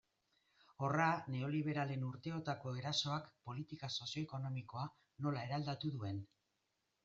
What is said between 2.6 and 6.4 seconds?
erasoak politika sozio-ekonomikoa nola eraldatu duen.